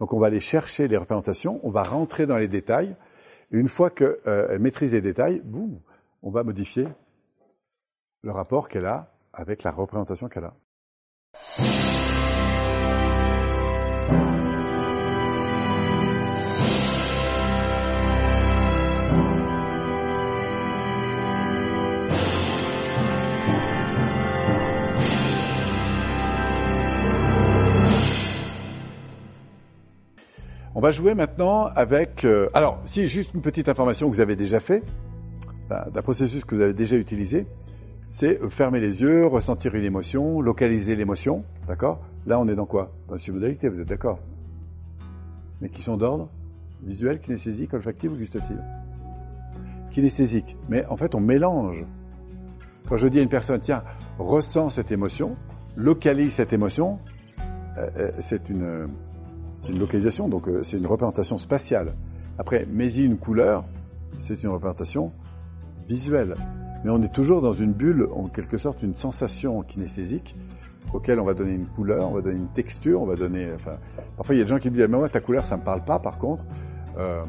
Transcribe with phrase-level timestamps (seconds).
[0.00, 2.96] Donc on va aller chercher les représentations, on va rentrer dans les détails.
[3.50, 5.78] Une fois qu'elle euh, maîtrise les détails, boum,
[6.22, 6.88] on va modifier
[8.22, 10.54] le rapport qu'elle a avec la représentation qu'elle a.
[30.80, 32.24] On va jouer maintenant avec...
[32.24, 34.82] Euh, alors, si juste une petite information que vous avez déjà fait,
[35.68, 37.46] d'un processus que vous avez déjà utilisé,
[38.08, 42.00] c'est fermer les yeux, ressentir une émotion, localiser l'émotion, d'accord?
[42.24, 42.92] Là, on est dans quoi?
[43.08, 44.20] Dans la submodalité, vous êtes d'accord?
[45.60, 46.30] Mais qui sont d'ordre
[46.82, 48.56] visuel, kinesthésique, olfactif ou gustatif?
[49.90, 50.56] Kinesthésique.
[50.70, 51.84] Mais en fait, on mélange.
[52.88, 53.82] Quand je dis à une personne, tiens,
[54.18, 55.36] ressens cette émotion,
[55.76, 56.98] localise cette émotion,
[57.76, 58.88] euh, euh, c'est une
[59.60, 61.94] c'est une localisation, donc euh, c'est une représentation spatiale.
[62.38, 63.64] Après, mets-y une couleur,
[64.18, 65.12] c'est une représentation
[65.86, 66.34] visuelle.
[66.82, 70.34] Mais on est toujours dans une bulle, en quelque sorte, une sensation kinesthésique
[70.94, 73.52] auquel on va donner une couleur, on va donner une texture, on va donner...
[74.16, 75.62] Parfois, il y a des gens qui me disent, mais moi, ta couleur, ça me
[75.62, 76.42] parle pas, par contre.
[76.98, 77.22] Euh,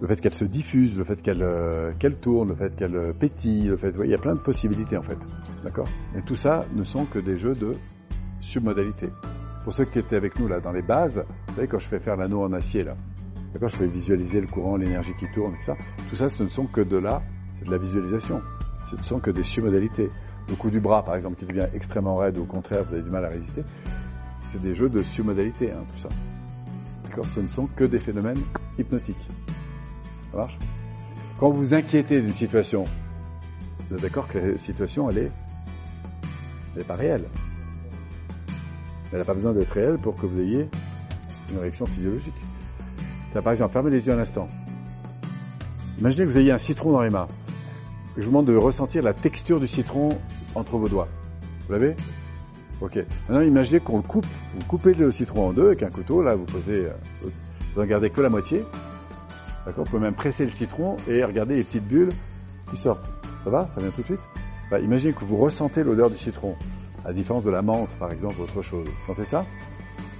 [0.00, 3.68] le fait qu'elle se diffuse, le fait qu'elle euh, qu'elle tourne, le fait qu'elle pétille,
[3.68, 3.94] le fait...
[4.04, 5.18] il y a plein de possibilités, en fait.
[5.64, 5.88] D'accord?
[6.16, 7.72] Et tout ça ne sont que des jeux de
[8.40, 9.08] submodalité.
[9.68, 11.98] Pour ceux qui étaient avec nous là dans les bases, vous savez quand je fais
[11.98, 12.96] faire l'anneau en acier là,
[13.52, 15.76] d'accord, je fais visualiser le courant, l'énergie qui tourne, et ça.
[16.08, 17.22] Tout ça, ce ne sont que de là,
[17.58, 18.40] c'est de la visualisation.
[18.90, 20.08] Ce ne sont que des submodalités.
[20.48, 23.02] Le coup du bras, par exemple, qui devient extrêmement raide, ou au contraire, vous avez
[23.02, 23.62] du mal à résister.
[24.50, 26.08] C'est des jeux de submodalité, hein, tout ça.
[27.04, 28.40] D'accord Ce ne sont que des phénomènes
[28.78, 29.28] hypnotiques.
[30.30, 30.58] Ça marche?
[31.38, 32.86] Quand vous vous inquiétez d'une situation,
[33.90, 35.32] vous êtes d'accord que la situation, elle est,
[36.72, 37.26] elle n'est pas réelle.
[39.12, 40.68] Elle n'a pas besoin d'être réelle pour que vous ayez
[41.50, 42.34] une réaction physiologique.
[43.32, 44.48] par exemple, fermez les yeux un instant.
[45.98, 47.28] Imaginez que vous ayez un citron dans les mains.
[48.16, 50.10] Je vous demande de ressentir la texture du citron
[50.54, 51.08] entre vos doigts.
[51.66, 51.96] Vous l'avez?
[52.80, 52.96] Ok.
[53.28, 54.26] Maintenant, imaginez qu'on le coupe.
[54.54, 56.22] Vous coupez le citron en deux avec un couteau.
[56.22, 56.92] Là, vous posez, euh,
[57.74, 58.64] vous en gardez que la moitié.
[59.66, 59.84] D'accord?
[59.84, 62.12] Vous pouvez même presser le citron et regarder les petites bulles
[62.70, 63.08] qui sortent.
[63.44, 63.66] Ça va?
[63.66, 64.20] Ça vient tout de suite?
[64.70, 66.54] Bah, Imaginez que vous ressentez l'odeur du citron
[67.08, 68.86] à différence de la menthe, par exemple, autre chose.
[69.06, 69.46] Sentez ça?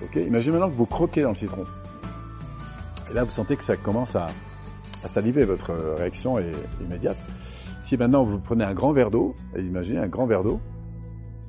[0.02, 0.16] Ok.
[0.16, 1.64] Imaginez maintenant que vous croquez dans le citron.
[3.10, 4.28] Et là, vous sentez que ça commence à,
[5.04, 5.44] saliver.
[5.44, 6.50] Votre réaction est
[6.80, 7.18] immédiate.
[7.82, 10.60] Si maintenant vous prenez un grand verre d'eau, imaginez un grand verre d'eau,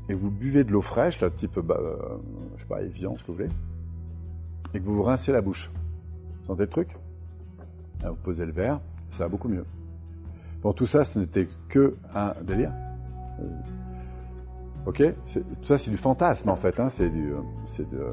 [0.09, 1.95] et vous buvez de l'eau fraîche, là, type, bah, euh,
[2.57, 3.49] je sais pas, Evian, ce que vous voulez,
[4.73, 5.71] et que vous vous rincez la bouche.
[6.43, 6.97] Sentez le truc?
[8.03, 8.79] Vous posez le verre,
[9.11, 9.65] ça va beaucoup mieux.
[10.61, 12.71] Bon, tout ça, ce n'était que un délire.
[14.87, 15.03] Euh, Ok
[15.33, 16.79] Tout ça, c'est du fantasme, en fait.
[16.79, 16.89] Hein.
[16.89, 17.33] C'est du...
[17.67, 18.11] C'est de...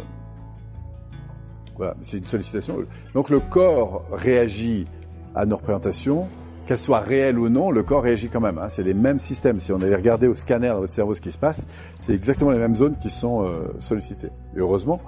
[1.76, 2.78] Voilà, c'est une sollicitation.
[3.12, 4.86] Donc le corps réagit
[5.34, 6.26] à nos représentations,
[6.66, 8.58] qu'elles soient réelles ou non, le corps réagit quand même.
[8.58, 8.68] Hein.
[8.68, 9.58] C'est les mêmes systèmes.
[9.58, 11.66] Si on avait regardé au scanner dans votre cerveau ce qui se passe,
[12.00, 14.30] c'est exactement les mêmes zones qui sont euh, sollicitées.
[14.56, 15.00] Et heureusement,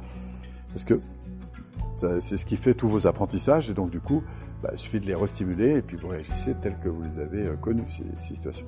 [0.69, 1.01] parce que
[2.21, 3.71] c'est ce qui fait tous vos apprentissages.
[3.71, 4.23] Et donc du coup,
[4.63, 7.47] bah, il suffit de les restimuler et puis vous réagissez tel que vous les avez
[7.47, 8.67] euh, connus, ces situations.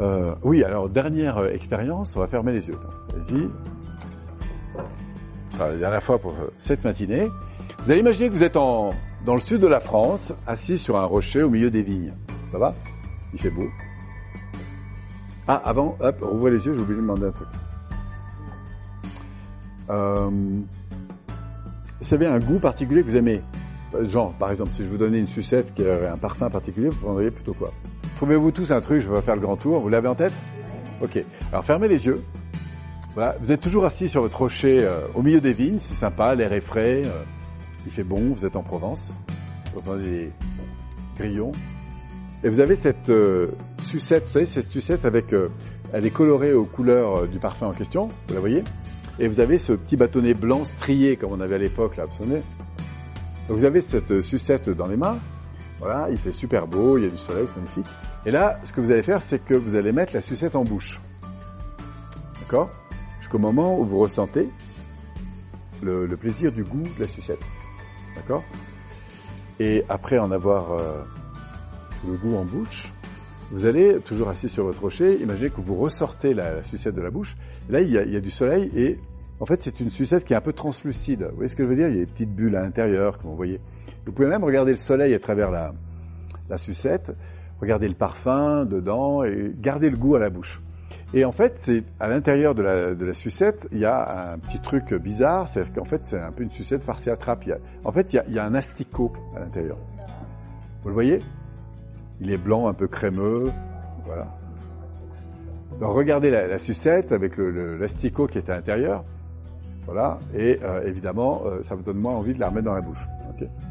[0.00, 2.78] Euh, oui, alors dernière euh, expérience, on va fermer les yeux.
[3.12, 3.50] Allez-y.
[5.58, 7.28] la dernière fois pour euh, cette matinée.
[7.82, 8.94] Vous allez imaginer que vous êtes dans
[9.26, 12.14] le sud de la France, assis sur un rocher au milieu des vignes.
[12.50, 12.74] Ça va?
[13.34, 13.66] Il fait beau.
[15.46, 17.48] Ah, avant, hop, rouvrez les yeux, j'ai oublié de demander un truc.
[22.00, 23.40] Vous avez un goût particulier que vous aimez?
[24.02, 27.00] Genre, par exemple, si je vous donnais une sucette qui aurait un parfum particulier, vous
[27.00, 27.72] prendriez plutôt quoi?
[28.20, 29.80] Trouvez-vous tous un truc, je vais faire le grand tour.
[29.80, 30.34] Vous l'avez en tête
[31.00, 31.24] Ok.
[31.50, 32.22] Alors fermez les yeux.
[33.14, 33.34] Voilà.
[33.40, 36.52] Vous êtes toujours assis sur votre rocher euh, au milieu des vignes, c'est sympa, l'air
[36.52, 37.22] est frais, euh,
[37.86, 39.14] il fait bon, vous êtes en Provence.
[39.72, 40.32] Vous entendez des
[41.16, 41.52] grillons.
[42.44, 43.52] Et vous avez cette euh,
[43.88, 45.34] sucette, vous savez, cette sucette avec,
[45.94, 48.64] elle est colorée aux couleurs du parfum en question, vous la voyez
[49.18, 52.22] Et vous avez ce petit bâtonnet blanc strié comme on avait à l'époque, là, vous
[52.22, 52.42] savez
[53.48, 55.18] vous avez cette sucette dans les mains,
[55.80, 57.86] voilà, il fait super beau, il y a du soleil, c'est magnifique.
[58.26, 60.62] Et là, ce que vous allez faire, c'est que vous allez mettre la sucette en
[60.62, 61.00] bouche.
[62.38, 62.70] D'accord?
[63.20, 64.50] Jusqu'au moment où vous ressentez
[65.82, 67.40] le, plaisir du goût de la sucette.
[68.14, 68.44] D'accord?
[69.58, 71.02] Et après en avoir euh,
[72.06, 72.92] le goût en bouche,
[73.50, 77.10] vous allez, toujours assis sur votre rocher, imaginez que vous ressortez la, sucette de la
[77.10, 77.36] bouche.
[77.70, 78.98] là, il y, a, il y a du soleil et
[79.40, 81.22] en fait, c'est une sucette qui est un peu translucide.
[81.30, 81.88] Vous voyez ce que je veux dire?
[81.88, 83.58] Il y a des petites bulles à l'intérieur, comme vous voyez.
[84.04, 85.72] Vous pouvez même regarder le soleil à travers la,
[86.58, 87.10] sucette,
[87.58, 90.60] regarder le parfum dedans et garder le goût à la bouche.
[91.14, 95.48] Et en fait, à l'intérieur de la, sucette, il y a un petit truc bizarre,
[95.48, 97.44] c'est qu'en fait, c'est un peu une sucette farcée à trappe.
[97.84, 99.78] En fait, il y, a, un asticot à l'intérieur.
[100.82, 101.18] Vous le voyez?
[102.20, 103.50] Il est blanc, un peu crémeux,
[104.04, 104.26] voilà.
[105.80, 109.02] Regardez la, sucette avec l'asticot qui est à l'intérieur.
[109.92, 112.80] Voilà, et euh, évidemment, euh, ça vous donne moins envie de la remettre dans la
[112.80, 113.04] bouche.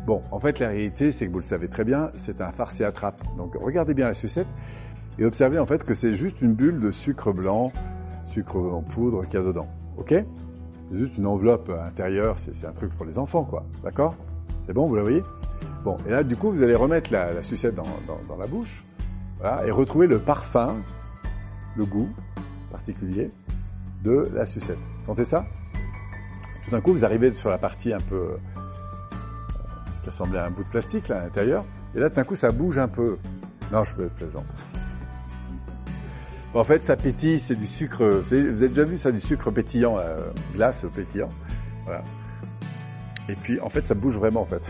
[0.06, 2.84] Bon, en fait, la réalité, c'est que vous le savez très bien, c'est un farci
[2.84, 3.22] à trappe.
[3.38, 4.48] Donc regardez bien la sucette
[5.18, 7.72] et observez en fait que c'est juste une bulle de sucre blanc,
[8.32, 9.68] sucre en poudre qu'il y a dedans.
[9.98, 13.64] Ok C'est juste une enveloppe intérieure, c'est un truc pour les enfants, quoi.
[13.82, 14.14] D'accord?
[14.66, 15.24] C'est bon, vous la voyez?
[15.86, 18.84] Bon, et là, du coup, vous allez remettre la, sucette dans, la bouche,
[19.66, 20.76] et retrouver le parfum,
[21.78, 22.10] le goût
[22.72, 23.32] particulier
[24.04, 24.80] de la sucette.
[25.06, 25.46] Sentez ça?
[26.70, 28.38] Tout d'un coup, vous arrivez sur la partie un peu
[30.04, 32.36] qui ressemblait à un bout de plastique là à l'intérieur, et là, tout d'un coup,
[32.36, 33.18] ça bouge un peu.
[33.72, 34.44] Non, je peux être plaisant.
[36.54, 38.06] En fait, ça pétille, c'est du sucre.
[38.06, 41.30] Vous avez déjà vu ça, du sucre pétillant, euh, glace pétillant?
[41.86, 42.04] Voilà.
[43.30, 44.62] Et puis, en fait, ça bouge vraiment, en fait.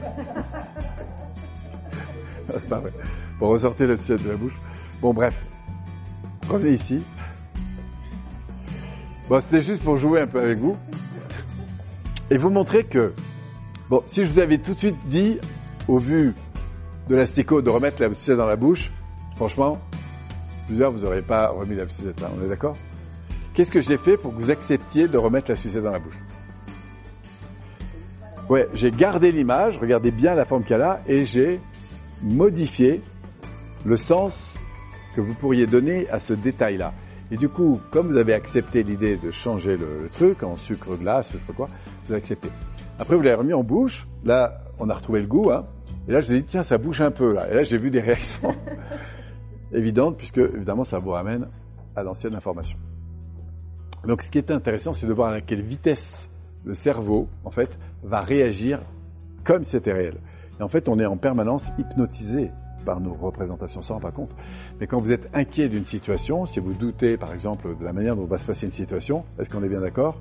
[2.58, 2.92] c'est pas vrai.
[3.40, 4.56] Bon, ressortez la sucette de la bouche.
[5.00, 5.44] Bon, bref.
[6.48, 7.04] Revenez ici.
[9.28, 10.76] Bon, c'était juste pour jouer un peu avec vous.
[12.30, 13.12] Et vous montrer que,
[13.88, 15.38] bon, si je vous avais tout de suite dit,
[15.88, 16.32] au vu
[17.08, 18.90] de l'asticot, de remettre la sucette dans la bouche,
[19.34, 19.78] franchement,
[20.66, 22.76] plusieurs, vous n'aurez pas remis la sucette là, on est d'accord?
[23.54, 26.18] Qu'est-ce que j'ai fait pour que vous acceptiez de remettre la sucette dans la bouche?
[28.48, 31.60] Ouais, j'ai gardé l'image, regardez bien la forme qu'elle a, et j'ai
[32.22, 33.00] modifié
[33.84, 34.54] le sens
[35.16, 36.92] que vous pourriez donner à ce détail-là.
[37.32, 40.96] Et du coup, comme vous avez accepté l'idée de changer le, le, truc en sucre
[40.96, 41.68] glace, je sais pas quoi,
[42.18, 42.50] vous.
[42.98, 44.06] Après, vous l'avez remis en bouche.
[44.24, 45.50] Là, on a retrouvé le goût.
[45.50, 45.66] Hein.
[46.08, 47.32] Et là, je ai dit, tiens, ça bouge un peu.
[47.34, 47.50] Là.
[47.50, 48.54] Et là, j'ai vu des réactions
[49.72, 51.48] évidentes, puisque évidemment, ça vous ramène
[51.96, 52.78] à l'ancienne information.
[54.06, 56.30] Donc, ce qui est intéressant, c'est de voir à quelle vitesse
[56.64, 58.80] le cerveau, en fait, va réagir
[59.44, 60.18] comme si c'était réel.
[60.58, 62.50] Et en fait, on est en permanence hypnotisé
[62.84, 64.34] par nos représentations, ça on pas compte.
[64.78, 68.16] Mais quand vous êtes inquiet d'une situation, si vous doutez par exemple de la manière
[68.16, 70.16] dont va se passer une situation, est-ce qu'on est bien d'accord?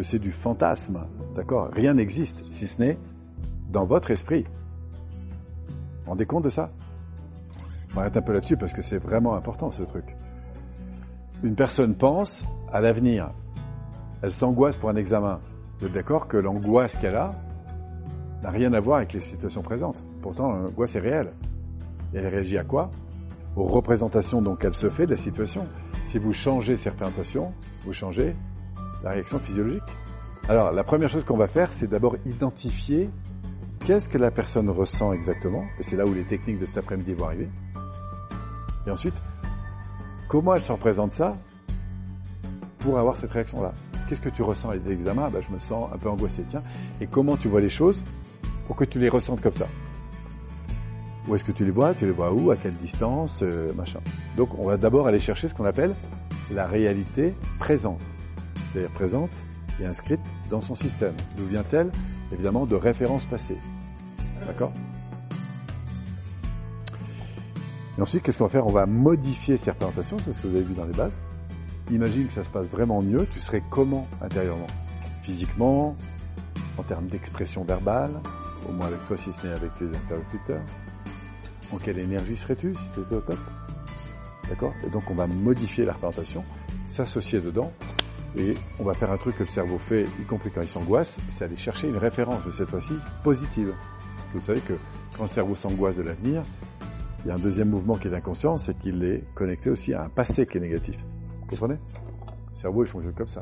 [0.00, 1.06] Que c'est du fantasme
[1.36, 1.68] D'accord?
[1.74, 2.98] Rien n'existe si ce n'est
[3.68, 4.44] dans votre esprit.
[4.44, 5.74] Vous
[6.04, 6.70] vous rendez compte de ça?
[7.94, 10.16] On arrête un peu là-dessus parce que c'est vraiment important ce truc.
[11.42, 13.30] Une personne pense à l'avenir.
[14.22, 15.38] Elle s'angoisse pour un examen.
[15.78, 17.34] Vous êtes d'accord que l'angoisse qu'elle a
[18.42, 20.02] n'a rien à voir avec les situations présentes?
[20.22, 21.32] Pourtant, l'angoisse est réelle.
[22.14, 22.90] Et elle réagit à quoi?
[23.54, 25.66] Aux représentations dont elle se fait de la situation.
[26.04, 27.52] Si vous changez ces représentations,
[27.84, 28.34] vous changez
[29.02, 29.82] la réaction physiologique.
[30.48, 33.10] Alors, la première chose qu'on va faire, c'est d'abord identifier
[33.84, 35.64] qu'est-ce que la personne ressent exactement.
[35.78, 37.48] Et c'est là où les techniques de cet après-midi vont arriver.
[38.86, 39.14] Et ensuite,
[40.28, 41.36] comment elle se représente ça
[42.78, 43.72] pour avoir cette réaction-là
[44.08, 46.44] Qu'est-ce que tu ressens à l'examen ben, Je me sens un peu angoissé.
[46.50, 46.62] Tiens,
[47.00, 48.02] et comment tu vois les choses
[48.66, 49.66] pour que tu les ressentes comme ça?
[51.28, 51.94] Où est-ce que tu les vois?
[51.94, 52.50] Tu les vois où?
[52.50, 53.42] À quelle distance?
[53.42, 54.00] Euh, Machin.
[54.36, 55.94] Donc on va d'abord aller chercher ce qu'on appelle
[56.50, 58.00] la réalité présente.
[58.72, 59.30] C'est-à-dire présente
[59.80, 60.20] et inscrite
[60.50, 61.14] dans son système.
[61.36, 61.90] D'où vient-elle
[62.32, 63.58] Évidemment de références passées.
[64.46, 64.72] D'accord
[67.98, 70.56] Et ensuite, qu'est-ce qu'on va faire On va modifier ces représentations, c'est ce que vous
[70.56, 71.18] avez vu dans les bases.
[71.90, 74.68] Imagine que ça se passe vraiment mieux, tu serais comment intérieurement?
[75.24, 75.96] Physiquement,
[76.78, 78.12] en termes d'expression verbale,
[78.68, 80.62] au moins avec toi si ce n'est avec tes interlocuteurs,
[81.72, 83.38] en quelle énergie serais-tu si tu étais au top?
[84.48, 84.72] D'accord?
[84.86, 86.44] Et donc on va modifier la représentation,
[86.92, 87.72] s'associer dedans,
[88.36, 91.18] et on va faire un truc que le cerveau fait, y compris quand il s'angoisse,
[91.30, 92.94] c'est aller chercher une référence, mais cette fois-ci
[93.24, 93.74] positive.
[94.32, 94.74] Vous savez que
[95.16, 96.42] quand le cerveau s'angoisse de l'avenir,
[97.24, 100.04] il y a un deuxième mouvement qui est inconscient, c'est qu'il est connecté aussi à
[100.04, 100.96] un passé qui est négatif.
[101.40, 101.74] Vous comprenez?
[101.74, 103.40] Le cerveau, il fonctionne comme ça.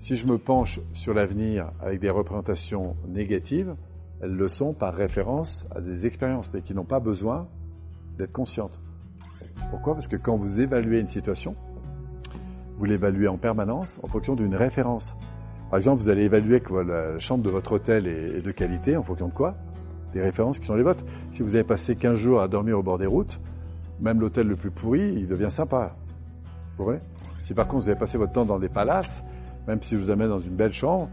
[0.00, 3.76] Si je me penche sur l'avenir avec des représentations négatives,
[4.20, 7.48] elles le sont par référence à des expériences, mais qui n'ont pas besoin
[8.18, 8.78] d'être conscientes.
[9.70, 9.94] Pourquoi?
[9.94, 11.54] Parce que quand vous évaluez une situation,
[12.78, 15.16] vous l'évaluez en permanence en fonction d'une référence.
[15.70, 19.02] Par exemple, vous allez évaluer que la chambre de votre hôtel est de qualité en
[19.02, 19.54] fonction de quoi?
[20.12, 21.04] Des références qui sont les vôtres.
[21.32, 23.40] Si vous avez passé 15 jours à dormir au bord des routes,
[24.00, 25.96] même l'hôtel le plus pourri, il devient sympa.
[26.76, 27.00] Vous voyez?
[27.44, 29.24] Si par contre vous avez passé votre temps dans des palaces,
[29.66, 31.08] même si vous amène dans une belle chambre,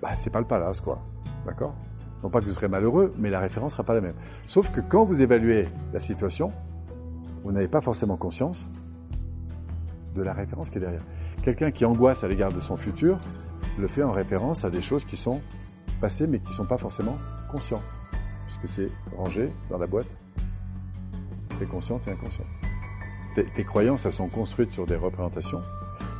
[0.00, 0.98] bah, c'est pas le palace, quoi.
[1.44, 1.74] D'accord?
[2.22, 4.14] Non pas que vous serez malheureux, mais la référence sera pas la même.
[4.46, 6.52] Sauf que quand vous évaluez la situation,
[7.44, 8.70] vous n'avez pas forcément conscience
[10.16, 11.04] de la référence qui est derrière.
[11.42, 13.18] Quelqu'un qui angoisse à l'égard de son futur
[13.78, 15.40] le fait en référence à des choses qui sont
[16.00, 17.18] passées mais qui ne sont pas forcément
[17.50, 17.82] conscientes.
[18.46, 20.06] Puisque c'est rangé dans la boîte,
[21.58, 22.44] c'est conscient et inconscient.
[23.34, 25.62] tes, croyances, elles sont construites sur des représentations.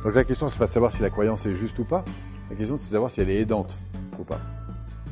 [0.03, 2.05] Donc la question, c'est pas de savoir si la croyance est juste ou pas.
[2.49, 3.77] La question, c'est de savoir si elle est aidante
[4.19, 4.39] ou pas.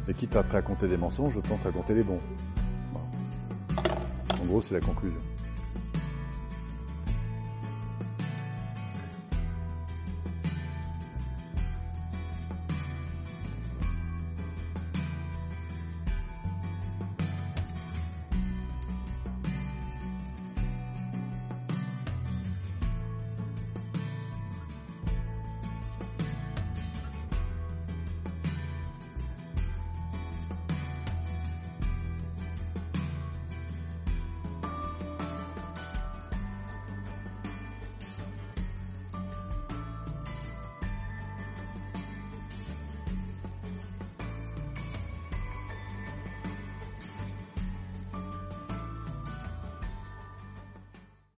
[0.08, 2.20] Et quitte à te raconter des mensonges, autant te raconter les bons.
[3.78, 5.20] En gros, c'est la conclusion.